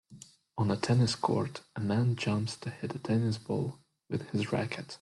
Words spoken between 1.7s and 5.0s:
a man jumps to hit a tennis ball with his racket.